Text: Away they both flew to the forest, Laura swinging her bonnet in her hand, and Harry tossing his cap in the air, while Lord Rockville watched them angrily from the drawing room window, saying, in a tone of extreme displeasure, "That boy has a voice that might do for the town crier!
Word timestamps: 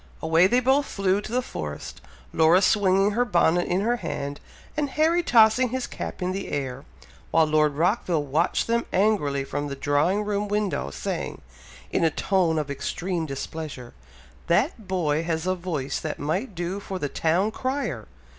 Away 0.19 0.47
they 0.47 0.61
both 0.61 0.87
flew 0.87 1.21
to 1.21 1.31
the 1.31 1.43
forest, 1.43 2.01
Laura 2.33 2.63
swinging 2.63 3.11
her 3.11 3.23
bonnet 3.23 3.67
in 3.67 3.81
her 3.81 3.97
hand, 3.97 4.39
and 4.75 4.89
Harry 4.89 5.21
tossing 5.21 5.69
his 5.69 5.85
cap 5.85 6.23
in 6.23 6.31
the 6.31 6.47
air, 6.47 6.85
while 7.29 7.45
Lord 7.45 7.75
Rockville 7.75 8.23
watched 8.23 8.65
them 8.65 8.87
angrily 8.91 9.43
from 9.43 9.67
the 9.67 9.75
drawing 9.75 10.23
room 10.25 10.47
window, 10.47 10.89
saying, 10.89 11.41
in 11.91 12.03
a 12.03 12.09
tone 12.09 12.57
of 12.57 12.71
extreme 12.71 13.27
displeasure, 13.27 13.93
"That 14.47 14.87
boy 14.87 15.21
has 15.21 15.45
a 15.45 15.53
voice 15.53 15.99
that 15.99 16.17
might 16.17 16.55
do 16.55 16.79
for 16.79 16.97
the 16.97 17.07
town 17.07 17.51
crier! 17.51 18.07